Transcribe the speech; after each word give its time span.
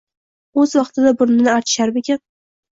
o‘z 0.63 0.73
vaqtida 0.79 1.13
burnini 1.21 1.53
artisharmikin?” 1.59 2.23